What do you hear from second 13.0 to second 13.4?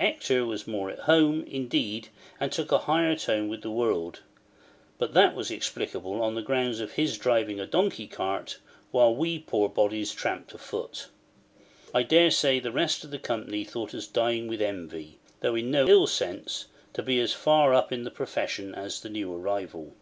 of the